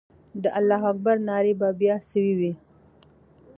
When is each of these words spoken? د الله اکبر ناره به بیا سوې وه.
د 0.43 0.45
الله 0.59 0.81
اکبر 0.91 1.15
ناره 1.27 1.53
به 1.59 1.69
بیا 1.79 1.95
سوې 2.09 2.33
وه. 2.39 2.53